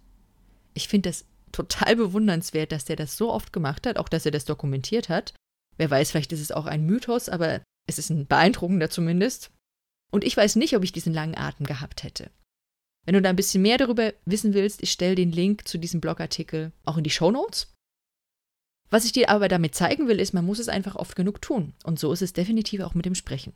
Ich 0.73 0.87
finde 0.87 1.09
das 1.09 1.25
total 1.51 1.95
bewundernswert, 1.95 2.71
dass 2.71 2.85
der 2.85 2.95
das 2.95 3.17
so 3.17 3.31
oft 3.31 3.53
gemacht 3.53 3.87
hat, 3.87 3.97
auch 3.97 4.09
dass 4.09 4.25
er 4.25 4.31
das 4.31 4.45
dokumentiert 4.45 5.09
hat. 5.09 5.33
Wer 5.77 5.89
weiß, 5.89 6.11
vielleicht 6.11 6.31
ist 6.31 6.41
es 6.41 6.51
auch 6.51 6.65
ein 6.65 6.85
Mythos, 6.85 7.29
aber 7.29 7.61
es 7.87 7.97
ist 7.97 8.09
ein 8.09 8.27
beeindruckender 8.27 8.89
zumindest. 8.89 9.51
Und 10.11 10.23
ich 10.23 10.35
weiß 10.35 10.55
nicht, 10.55 10.75
ob 10.75 10.83
ich 10.83 10.91
diesen 10.91 11.13
langen 11.13 11.37
Atem 11.37 11.65
gehabt 11.65 12.03
hätte. 12.03 12.31
Wenn 13.05 13.13
du 13.13 13.21
da 13.21 13.29
ein 13.29 13.35
bisschen 13.35 13.61
mehr 13.61 13.77
darüber 13.77 14.13
wissen 14.25 14.53
willst, 14.53 14.81
ich 14.81 14.91
stelle 14.91 15.15
den 15.15 15.31
Link 15.31 15.67
zu 15.67 15.77
diesem 15.77 16.01
Blogartikel 16.01 16.71
auch 16.83 16.97
in 16.97 17.03
die 17.03 17.09
Show 17.09 17.31
Notes. 17.31 17.73
Was 18.89 19.05
ich 19.05 19.11
dir 19.11 19.29
aber 19.29 19.47
damit 19.47 19.75
zeigen 19.75 20.07
will, 20.07 20.19
ist, 20.19 20.33
man 20.33 20.45
muss 20.45 20.59
es 20.59 20.69
einfach 20.69 20.95
oft 20.95 21.15
genug 21.15 21.41
tun. 21.41 21.73
Und 21.83 21.99
so 21.99 22.11
ist 22.11 22.21
es 22.21 22.33
definitiv 22.33 22.81
auch 22.81 22.93
mit 22.93 23.05
dem 23.05 23.15
Sprechen. 23.15 23.53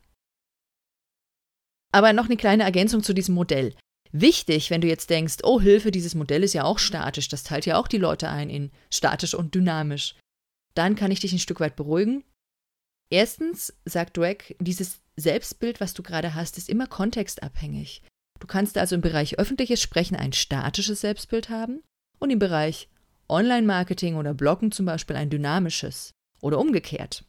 Aber 1.91 2.13
noch 2.13 2.25
eine 2.25 2.37
kleine 2.37 2.63
Ergänzung 2.63 3.03
zu 3.03 3.13
diesem 3.13 3.35
Modell. 3.35 3.75
Wichtig, 4.11 4.71
wenn 4.71 4.81
du 4.81 4.87
jetzt 4.87 5.09
denkst, 5.09 5.37
oh 5.43 5.61
Hilfe, 5.61 5.91
dieses 5.91 6.15
Modell 6.15 6.43
ist 6.43 6.53
ja 6.53 6.63
auch 6.63 6.79
statisch, 6.79 7.27
das 7.27 7.43
teilt 7.43 7.65
ja 7.65 7.77
auch 7.77 7.87
die 7.87 7.97
Leute 7.97 8.29
ein 8.29 8.49
in 8.49 8.71
statisch 8.91 9.35
und 9.35 9.53
dynamisch. 9.53 10.15
Dann 10.73 10.95
kann 10.95 11.11
ich 11.11 11.19
dich 11.19 11.31
ein 11.33 11.39
Stück 11.39 11.59
weit 11.59 11.75
beruhigen. 11.75 12.23
Erstens, 13.11 13.73
sagt 13.85 14.17
Dweck, 14.17 14.55
dieses 14.59 15.01
Selbstbild, 15.15 15.79
was 15.79 15.93
du 15.93 16.03
gerade 16.03 16.35
hast, 16.35 16.57
ist 16.57 16.69
immer 16.69 16.87
kontextabhängig. 16.87 18.03
Du 18.39 18.47
kannst 18.47 18.77
also 18.77 18.95
im 18.95 19.01
Bereich 19.01 19.37
öffentliches 19.37 19.81
Sprechen 19.81 20.15
ein 20.15 20.33
statisches 20.33 21.01
Selbstbild 21.01 21.49
haben 21.49 21.83
und 22.19 22.29
im 22.29 22.39
Bereich 22.39 22.87
Online-Marketing 23.27 24.15
oder 24.15 24.33
Bloggen 24.33 24.71
zum 24.71 24.85
Beispiel 24.85 25.15
ein 25.15 25.29
dynamisches 25.29 26.11
oder 26.41 26.57
umgekehrt. 26.57 27.25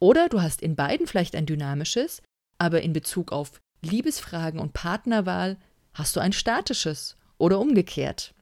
Oder 0.00 0.28
du 0.28 0.40
hast 0.40 0.62
in 0.62 0.76
beiden 0.76 1.06
vielleicht 1.06 1.36
ein 1.36 1.46
dynamisches, 1.46 2.22
aber 2.58 2.82
in 2.82 2.92
Bezug 2.92 3.32
auf 3.32 3.60
Liebesfragen 3.82 4.58
und 4.58 4.72
Partnerwahl 4.72 5.58
hast 6.00 6.16
du 6.16 6.20
ein 6.20 6.32
statisches 6.32 7.16
oder 7.38 7.60
umgekehrt. 7.60 8.34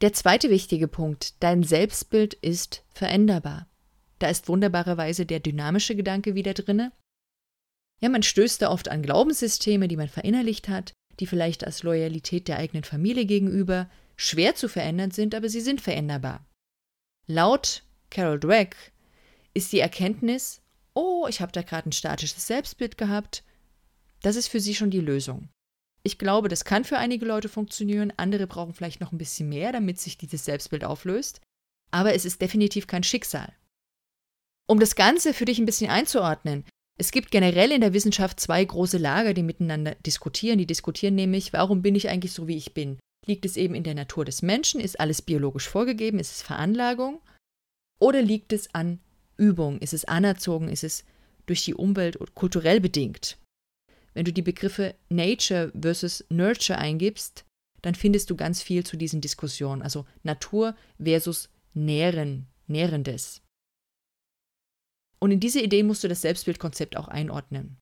Der 0.00 0.12
zweite 0.12 0.50
wichtige 0.50 0.86
Punkt, 0.86 1.42
dein 1.42 1.64
Selbstbild 1.64 2.34
ist 2.34 2.84
veränderbar. 2.92 3.66
Da 4.18 4.28
ist 4.28 4.48
wunderbarerweise 4.48 5.26
der 5.26 5.40
dynamische 5.40 5.96
Gedanke 5.96 6.34
wieder 6.34 6.54
drinne. 6.54 6.92
Ja, 8.00 8.08
man 8.08 8.22
stößt 8.22 8.62
da 8.62 8.70
oft 8.70 8.88
an 8.88 9.02
Glaubenssysteme, 9.02 9.88
die 9.88 9.96
man 9.96 10.08
verinnerlicht 10.08 10.68
hat, 10.68 10.92
die 11.18 11.26
vielleicht 11.26 11.64
als 11.64 11.82
Loyalität 11.82 12.46
der 12.46 12.58
eigenen 12.58 12.84
Familie 12.84 13.24
gegenüber 13.24 13.90
schwer 14.16 14.54
zu 14.54 14.68
verändern 14.68 15.10
sind, 15.10 15.34
aber 15.34 15.48
sie 15.48 15.60
sind 15.60 15.80
veränderbar. 15.80 16.46
Laut 17.26 17.82
Carol 18.10 18.38
Dweck 18.38 18.76
ist 19.54 19.72
die 19.72 19.80
Erkenntnis, 19.80 20.60
oh, 20.94 21.26
ich 21.28 21.40
habe 21.40 21.52
da 21.52 21.62
gerade 21.62 21.88
ein 21.88 21.92
statisches 21.92 22.46
Selbstbild 22.46 22.98
gehabt, 22.98 23.42
das 24.22 24.36
ist 24.36 24.48
für 24.48 24.60
sie 24.60 24.74
schon 24.74 24.90
die 24.90 25.00
Lösung. 25.00 25.48
Ich 26.02 26.18
glaube, 26.18 26.48
das 26.48 26.64
kann 26.64 26.84
für 26.84 26.98
einige 26.98 27.26
Leute 27.26 27.48
funktionieren, 27.48 28.12
andere 28.16 28.46
brauchen 28.46 28.74
vielleicht 28.74 29.00
noch 29.00 29.12
ein 29.12 29.18
bisschen 29.18 29.48
mehr, 29.48 29.72
damit 29.72 30.00
sich 30.00 30.16
dieses 30.16 30.44
Selbstbild 30.44 30.84
auflöst, 30.84 31.40
aber 31.90 32.14
es 32.14 32.24
ist 32.24 32.40
definitiv 32.40 32.86
kein 32.86 33.02
Schicksal. 33.02 33.52
Um 34.68 34.80
das 34.80 34.94
Ganze 34.94 35.34
für 35.34 35.44
dich 35.44 35.58
ein 35.58 35.66
bisschen 35.66 35.90
einzuordnen, 35.90 36.64
es 37.00 37.12
gibt 37.12 37.30
generell 37.30 37.70
in 37.70 37.80
der 37.80 37.94
Wissenschaft 37.94 38.40
zwei 38.40 38.64
große 38.64 38.98
Lager, 38.98 39.32
die 39.32 39.44
miteinander 39.44 39.94
diskutieren. 39.94 40.58
Die 40.58 40.66
diskutieren 40.66 41.14
nämlich, 41.14 41.52
warum 41.52 41.80
bin 41.80 41.94
ich 41.94 42.08
eigentlich 42.08 42.32
so, 42.32 42.48
wie 42.48 42.56
ich 42.56 42.74
bin? 42.74 42.98
Liegt 43.24 43.44
es 43.44 43.56
eben 43.56 43.76
in 43.76 43.84
der 43.84 43.94
Natur 43.94 44.24
des 44.24 44.42
Menschen? 44.42 44.80
Ist 44.80 44.98
alles 44.98 45.22
biologisch 45.22 45.68
vorgegeben? 45.68 46.18
Ist 46.18 46.32
es 46.32 46.42
Veranlagung? 46.42 47.20
Oder 48.00 48.20
liegt 48.20 48.52
es 48.52 48.74
an 48.74 48.98
Übung? 49.36 49.78
Ist 49.78 49.94
es 49.94 50.06
anerzogen? 50.06 50.68
Ist 50.68 50.82
es 50.82 51.04
durch 51.46 51.64
die 51.64 51.74
Umwelt 51.74 52.18
kulturell 52.34 52.80
bedingt? 52.80 53.38
Wenn 54.18 54.24
du 54.24 54.32
die 54.32 54.42
Begriffe 54.42 54.96
Nature 55.10 55.70
versus 55.80 56.24
Nurture 56.28 56.76
eingibst, 56.76 57.44
dann 57.82 57.94
findest 57.94 58.30
du 58.30 58.34
ganz 58.34 58.60
viel 58.60 58.84
zu 58.84 58.96
diesen 58.96 59.20
Diskussionen, 59.20 59.80
also 59.80 60.06
Natur 60.24 60.74
versus 61.00 61.50
Nähren, 61.72 62.48
Nährendes. 62.66 63.42
Und 65.20 65.30
in 65.30 65.38
diese 65.38 65.60
Idee 65.60 65.84
musst 65.84 66.02
du 66.02 66.08
das 66.08 66.22
Selbstbildkonzept 66.22 66.96
auch 66.96 67.06
einordnen. 67.06 67.78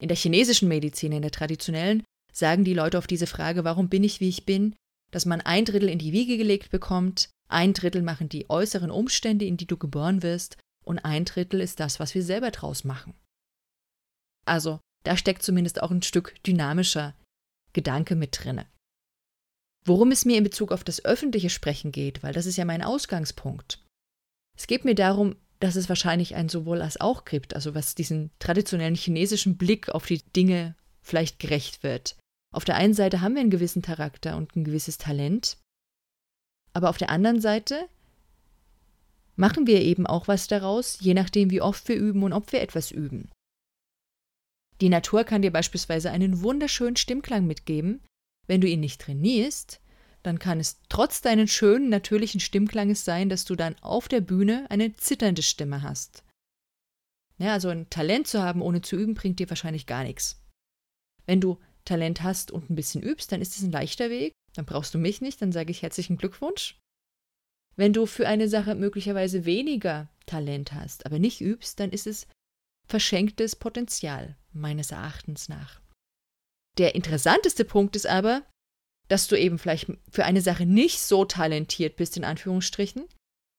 In 0.00 0.06
der 0.06 0.16
chinesischen 0.16 0.68
Medizin, 0.68 1.10
in 1.10 1.22
der 1.22 1.32
traditionellen, 1.32 2.04
sagen 2.32 2.62
die 2.62 2.74
Leute 2.74 2.96
auf 2.96 3.08
diese 3.08 3.26
Frage, 3.26 3.64
warum 3.64 3.88
bin 3.88 4.04
ich, 4.04 4.20
wie 4.20 4.28
ich 4.28 4.46
bin, 4.46 4.76
dass 5.10 5.26
man 5.26 5.40
ein 5.40 5.64
Drittel 5.64 5.88
in 5.88 5.98
die 5.98 6.12
Wiege 6.12 6.36
gelegt 6.36 6.70
bekommt, 6.70 7.28
ein 7.48 7.72
Drittel 7.72 8.02
machen 8.02 8.28
die 8.28 8.48
äußeren 8.48 8.92
Umstände, 8.92 9.46
in 9.46 9.56
die 9.56 9.66
du 9.66 9.78
geboren 9.78 10.22
wirst, 10.22 10.58
und 10.84 11.00
ein 11.00 11.24
Drittel 11.24 11.60
ist 11.60 11.80
das, 11.80 11.98
was 11.98 12.14
wir 12.14 12.22
selber 12.22 12.52
draus 12.52 12.84
machen. 12.84 13.14
Also 14.46 14.78
da 15.08 15.16
steckt 15.16 15.42
zumindest 15.42 15.82
auch 15.82 15.90
ein 15.90 16.02
Stück 16.02 16.34
dynamischer 16.44 17.14
Gedanke 17.72 18.14
mit 18.14 18.44
drinne. 18.44 18.66
Worum 19.86 20.10
es 20.10 20.26
mir 20.26 20.36
in 20.36 20.44
Bezug 20.44 20.70
auf 20.70 20.84
das 20.84 21.02
öffentliche 21.02 21.48
Sprechen 21.48 21.92
geht, 21.92 22.22
weil 22.22 22.34
das 22.34 22.44
ist 22.44 22.58
ja 22.58 22.66
mein 22.66 22.82
Ausgangspunkt. 22.82 23.82
Es 24.54 24.66
geht 24.66 24.84
mir 24.84 24.94
darum, 24.94 25.36
dass 25.60 25.76
es 25.76 25.88
wahrscheinlich 25.88 26.34
ein 26.34 26.50
sowohl 26.50 26.82
als 26.82 27.00
auch 27.00 27.24
gibt, 27.24 27.54
also 27.54 27.74
was 27.74 27.94
diesen 27.94 28.30
traditionellen 28.38 28.96
chinesischen 28.96 29.56
Blick 29.56 29.88
auf 29.88 30.04
die 30.04 30.22
Dinge 30.36 30.76
vielleicht 31.00 31.38
gerecht 31.38 31.82
wird. 31.82 32.18
Auf 32.54 32.66
der 32.66 32.74
einen 32.76 32.92
Seite 32.92 33.22
haben 33.22 33.32
wir 33.32 33.40
einen 33.40 33.48
gewissen 33.48 33.80
Charakter 33.80 34.36
und 34.36 34.56
ein 34.56 34.64
gewisses 34.64 34.98
Talent, 34.98 35.56
aber 36.74 36.90
auf 36.90 36.98
der 36.98 37.08
anderen 37.08 37.40
Seite 37.40 37.88
machen 39.36 39.66
wir 39.66 39.80
eben 39.80 40.06
auch 40.06 40.28
was 40.28 40.48
daraus, 40.48 40.98
je 41.00 41.14
nachdem, 41.14 41.50
wie 41.50 41.62
oft 41.62 41.88
wir 41.88 41.96
üben 41.96 42.24
und 42.24 42.34
ob 42.34 42.52
wir 42.52 42.60
etwas 42.60 42.90
üben. 42.90 43.30
Die 44.80 44.88
Natur 44.88 45.24
kann 45.24 45.42
dir 45.42 45.52
beispielsweise 45.52 46.10
einen 46.10 46.42
wunderschönen 46.42 46.96
Stimmklang 46.96 47.46
mitgeben. 47.46 48.02
Wenn 48.46 48.60
du 48.60 48.68
ihn 48.68 48.80
nicht 48.80 49.00
trainierst, 49.00 49.80
dann 50.22 50.38
kann 50.38 50.60
es 50.60 50.80
trotz 50.88 51.20
deines 51.20 51.50
schönen, 51.50 51.88
natürlichen 51.88 52.40
Stimmklanges 52.40 53.04
sein, 53.04 53.28
dass 53.28 53.44
du 53.44 53.56
dann 53.56 53.76
auf 53.80 54.08
der 54.08 54.20
Bühne 54.20 54.66
eine 54.70 54.94
zitternde 54.96 55.42
Stimme 55.42 55.82
hast. 55.82 56.24
Ja, 57.38 57.52
also 57.52 57.68
ein 57.68 57.88
Talent 57.88 58.26
zu 58.26 58.42
haben, 58.42 58.62
ohne 58.62 58.82
zu 58.82 58.96
üben, 58.96 59.14
bringt 59.14 59.38
dir 59.38 59.48
wahrscheinlich 59.48 59.86
gar 59.86 60.02
nichts. 60.02 60.42
Wenn 61.24 61.40
du 61.40 61.58
Talent 61.84 62.22
hast 62.22 62.50
und 62.50 62.68
ein 62.68 62.74
bisschen 62.74 63.02
übst, 63.02 63.32
dann 63.32 63.40
ist 63.40 63.56
es 63.56 63.62
ein 63.62 63.72
leichter 63.72 64.10
Weg. 64.10 64.32
Dann 64.54 64.64
brauchst 64.64 64.94
du 64.94 64.98
mich 64.98 65.20
nicht, 65.20 65.40
dann 65.40 65.52
sage 65.52 65.70
ich 65.70 65.82
herzlichen 65.82 66.16
Glückwunsch. 66.16 66.78
Wenn 67.76 67.92
du 67.92 68.06
für 68.06 68.26
eine 68.26 68.48
Sache 68.48 68.74
möglicherweise 68.74 69.44
weniger 69.44 70.08
Talent 70.26 70.72
hast, 70.72 71.06
aber 71.06 71.18
nicht 71.20 71.40
übst, 71.40 71.78
dann 71.78 71.90
ist 71.90 72.08
es 72.08 72.26
verschenktes 72.88 73.56
Potenzial, 73.56 74.36
meines 74.52 74.90
Erachtens 74.90 75.48
nach. 75.48 75.80
Der 76.78 76.94
interessanteste 76.94 77.64
Punkt 77.64 77.96
ist 77.96 78.06
aber, 78.06 78.42
dass 79.08 79.26
du 79.26 79.38
eben 79.38 79.58
vielleicht 79.58 79.90
für 80.10 80.24
eine 80.24 80.40
Sache 80.40 80.66
nicht 80.66 81.00
so 81.00 81.24
talentiert 81.24 81.96
bist, 81.96 82.16
in 82.16 82.24
Anführungsstrichen, 82.24 83.06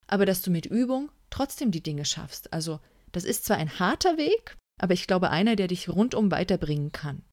aber 0.06 0.26
dass 0.26 0.42
du 0.42 0.50
mit 0.50 0.66
Übung 0.66 1.10
trotzdem 1.28 1.70
die 1.70 1.82
Dinge 1.82 2.04
schaffst. 2.04 2.52
Also 2.52 2.80
Das 3.12 3.24
ist 3.24 3.44
zwar 3.44 3.56
ein 3.56 3.80
harter 3.80 4.16
Weg, 4.18 4.56
aber 4.80 4.94
ich 4.94 5.08
glaube 5.08 5.30
einer, 5.30 5.56
der 5.56 5.66
dich 5.66 5.88
rundum 5.88 6.30
weiterbringen 6.30 6.92
kann. 6.92 7.24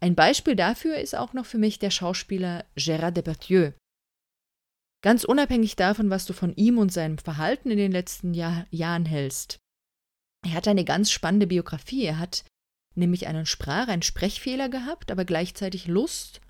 Ein 0.00 0.14
Beispiel 0.14 0.56
dafür 0.56 0.96
ist 0.96 1.14
auch 1.14 1.32
noch 1.34 1.46
für 1.46 1.58
mich 1.58 1.78
der 1.78 1.90
Schauspieler 1.90 2.64
Gérard 2.76 3.12
Depardieu. 3.12 3.72
Ganz 5.02 5.24
unabhängig 5.24 5.76
davon, 5.76 6.08
was 6.08 6.24
du 6.24 6.32
von 6.32 6.54
ihm 6.56 6.78
und 6.78 6.92
seinem 6.92 7.18
Verhalten 7.18 7.70
in 7.70 7.76
den 7.76 7.92
letzten 7.92 8.32
Jahr 8.32 8.66
Jahren 8.70 9.04
hältst. 9.04 9.58
Er 10.44 10.52
hat 10.52 10.68
eine 10.68 10.84
ganz 10.84 11.10
spannende 11.10 11.46
Biografie. 11.46 12.04
Er 12.04 12.18
hat 12.18 12.44
nämlich 12.94 13.26
einen 13.26 13.46
Sprach-, 13.46 13.88
einen 13.88 14.02
Sprechfehler 14.02 14.68
gehabt, 14.68 15.10
aber 15.10 15.24
gleichzeitig 15.24 15.86
Lust 15.86 16.40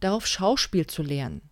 darauf, 0.00 0.26
Schauspiel 0.26 0.86
zu 0.86 1.02
lernen. 1.02 1.42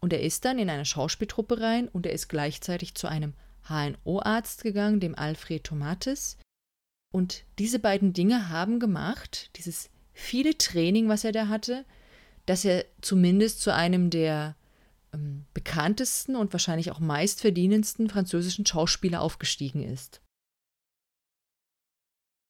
Und 0.00 0.12
er 0.12 0.22
ist 0.22 0.44
dann 0.44 0.58
in 0.58 0.68
eine 0.68 0.84
Schauspieltruppe 0.84 1.60
rein 1.60 1.88
und 1.88 2.06
er 2.06 2.12
ist 2.12 2.28
gleichzeitig 2.28 2.96
zu 2.96 3.06
einem 3.06 3.34
HNO-Arzt 3.68 4.64
gegangen, 4.64 4.98
dem 4.98 5.14
Alfred 5.14 5.62
Tomatis. 5.62 6.38
Und 7.12 7.44
diese 7.58 7.78
beiden 7.78 8.12
Dinge 8.12 8.48
haben 8.48 8.80
gemacht, 8.80 9.50
dieses 9.56 9.90
viele 10.12 10.58
Training, 10.58 11.08
was 11.08 11.22
er 11.22 11.32
da 11.32 11.48
hatte, 11.48 11.84
dass 12.46 12.64
er 12.64 12.84
zumindest 13.00 13.60
zu 13.60 13.72
einem 13.72 14.10
der 14.10 14.56
ähm, 15.12 15.44
bekanntesten 15.54 16.34
und 16.34 16.52
wahrscheinlich 16.52 16.90
auch 16.90 16.98
meistverdienendsten 16.98 18.08
französischen 18.08 18.66
Schauspieler 18.66 19.20
aufgestiegen 19.20 19.84
ist. 19.84 20.21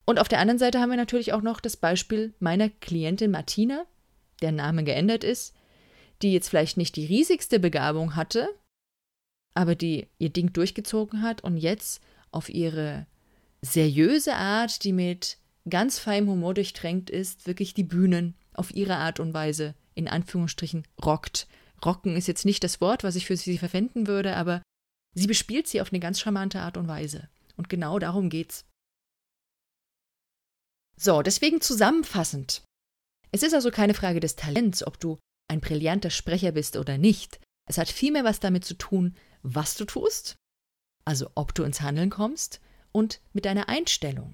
Und 0.04 0.18
auf 0.18 0.28
der 0.28 0.40
anderen 0.40 0.58
Seite 0.58 0.80
haben 0.80 0.90
wir 0.90 0.96
natürlich 0.96 1.32
auch 1.32 1.42
noch 1.42 1.60
das 1.60 1.76
Beispiel 1.76 2.34
meiner 2.40 2.68
Klientin 2.68 3.30
Martina, 3.30 3.84
der 4.40 4.52
Name 4.52 4.84
geändert 4.84 5.24
ist, 5.24 5.54
die 6.22 6.32
jetzt 6.32 6.48
vielleicht 6.48 6.76
nicht 6.76 6.96
die 6.96 7.06
riesigste 7.06 7.60
Begabung 7.60 8.16
hatte, 8.16 8.48
aber 9.54 9.74
die 9.74 10.08
ihr 10.18 10.30
Ding 10.30 10.52
durchgezogen 10.52 11.22
hat 11.22 11.44
und 11.44 11.56
jetzt 11.56 12.00
auf 12.30 12.48
ihre 12.48 13.06
seriöse 13.60 14.34
Art, 14.34 14.82
die 14.84 14.92
mit 14.92 15.38
ganz 15.68 15.98
feinem 15.98 16.28
Humor 16.28 16.54
durchtränkt 16.54 17.10
ist, 17.10 17.46
wirklich 17.46 17.74
die 17.74 17.84
Bühnen 17.84 18.34
auf 18.54 18.74
ihre 18.74 18.96
Art 18.96 19.20
und 19.20 19.32
Weise 19.34 19.74
in 19.94 20.08
Anführungsstrichen 20.08 20.84
rockt. 21.04 21.46
Rocken 21.84 22.16
ist 22.16 22.28
jetzt 22.28 22.44
nicht 22.44 22.64
das 22.64 22.80
Wort, 22.80 23.04
was 23.04 23.16
ich 23.16 23.26
für 23.26 23.36
sie 23.36 23.58
verwenden 23.58 24.06
würde, 24.06 24.36
aber 24.36 24.62
sie 25.14 25.26
bespielt 25.26 25.68
sie 25.68 25.80
auf 25.80 25.92
eine 25.92 26.00
ganz 26.00 26.20
charmante 26.20 26.60
Art 26.60 26.76
und 26.76 26.88
Weise. 26.88 27.28
Und 27.56 27.68
genau 27.68 27.98
darum 27.98 28.30
geht's. 28.30 28.64
So, 31.02 31.20
deswegen 31.20 31.60
zusammenfassend. 31.60 32.62
Es 33.32 33.42
ist 33.42 33.52
also 33.54 33.72
keine 33.72 33.94
Frage 33.94 34.20
des 34.20 34.36
Talents, 34.36 34.86
ob 34.86 35.00
du 35.00 35.18
ein 35.48 35.60
brillanter 35.60 36.10
Sprecher 36.10 36.52
bist 36.52 36.76
oder 36.76 36.96
nicht. 36.96 37.40
Es 37.68 37.76
hat 37.76 37.88
vielmehr 37.88 38.22
was 38.22 38.38
damit 38.38 38.64
zu 38.64 38.74
tun, 38.74 39.16
was 39.42 39.74
du 39.74 39.84
tust, 39.84 40.36
also 41.04 41.28
ob 41.34 41.56
du 41.56 41.64
ins 41.64 41.80
Handeln 41.80 42.08
kommst 42.08 42.60
und 42.92 43.20
mit 43.32 43.46
deiner 43.46 43.68
Einstellung. 43.68 44.32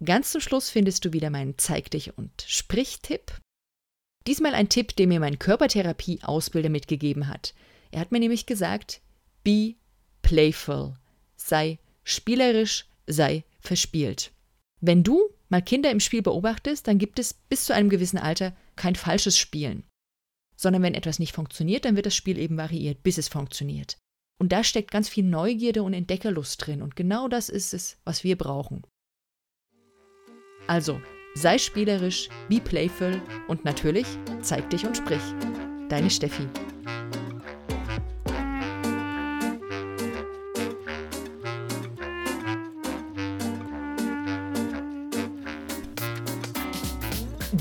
Ganz 0.03 0.31
zum 0.31 0.41
Schluss 0.41 0.69
findest 0.69 1.05
du 1.05 1.13
wieder 1.13 1.29
meinen 1.29 1.57
Zeig 1.57 1.89
dich 1.89 2.17
und 2.17 2.31
Sprich-Tipp. 2.45 3.39
Diesmal 4.27 4.53
ein 4.53 4.69
Tipp, 4.69 4.95
den 4.95 5.09
mir 5.09 5.19
mein 5.19 5.39
Körpertherapie-Ausbilder 5.39 6.69
mitgegeben 6.69 7.27
hat. 7.27 7.55
Er 7.91 8.01
hat 8.01 8.11
mir 8.11 8.19
nämlich 8.19 8.45
gesagt, 8.45 9.01
be 9.43 9.75
playful, 10.21 10.93
sei 11.35 11.79
spielerisch, 12.03 12.85
sei 13.07 13.43
verspielt. 13.59 14.31
Wenn 14.81 15.03
du 15.03 15.29
mal 15.49 15.61
Kinder 15.61 15.89
im 15.89 15.99
Spiel 15.99 16.21
beobachtest, 16.21 16.87
dann 16.87 16.99
gibt 16.99 17.17
es 17.17 17.33
bis 17.33 17.65
zu 17.65 17.73
einem 17.73 17.89
gewissen 17.89 18.17
Alter 18.17 18.55
kein 18.75 18.95
falsches 18.95 19.37
Spielen. 19.37 19.83
Sondern 20.55 20.83
wenn 20.83 20.93
etwas 20.93 21.19
nicht 21.19 21.33
funktioniert, 21.33 21.85
dann 21.85 21.95
wird 21.95 22.05
das 22.05 22.15
Spiel 22.15 22.37
eben 22.37 22.57
variiert, 22.57 23.01
bis 23.01 23.17
es 23.17 23.29
funktioniert. 23.29 23.97
Und 24.39 24.51
da 24.51 24.63
steckt 24.63 24.91
ganz 24.91 25.09
viel 25.09 25.23
Neugierde 25.23 25.81
und 25.81 25.93
Entdeckerlust 25.93 26.65
drin. 26.65 26.81
Und 26.81 26.95
genau 26.95 27.27
das 27.27 27.49
ist 27.49 27.73
es, 27.73 27.97
was 28.03 28.23
wir 28.23 28.37
brauchen. 28.37 28.83
Also, 30.67 31.01
sei 31.33 31.57
spielerisch, 31.57 32.29
be 32.49 32.59
playful 32.59 33.21
und 33.47 33.65
natürlich 33.65 34.05
zeig 34.41 34.69
dich 34.69 34.85
und 34.85 34.97
sprich. 34.97 35.21
Deine 35.89 36.09
Steffi. 36.09 36.47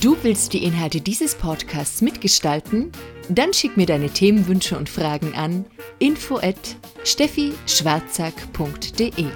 Du 0.01 0.17
willst 0.23 0.53
die 0.53 0.63
Inhalte 0.63 1.01
dieses 1.01 1.35
Podcasts 1.35 2.03
mitgestalten? 2.03 2.93
Dann 3.29 3.53
schick 3.53 3.77
mir 3.77 3.87
deine 3.87 4.11
Themenwünsche 4.11 4.77
und 4.77 4.89
Fragen 4.89 5.35
an 5.35 5.65
info 5.99 6.37
at 6.37 6.77
steffischwarzack.de. 7.05 9.27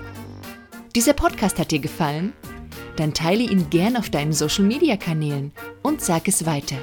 Dieser 0.94 1.12
Podcast 1.12 1.58
hat 1.58 1.70
dir 1.70 1.80
gefallen? 1.80 2.32
Dann 2.96 3.14
teile 3.14 3.44
ihn 3.44 3.70
gern 3.70 3.96
auf 3.96 4.10
deinen 4.10 4.32
Social 4.32 4.64
Media 4.64 4.96
Kanälen 4.96 5.52
und 5.82 6.02
sag 6.02 6.26
es 6.28 6.46
weiter. 6.46 6.76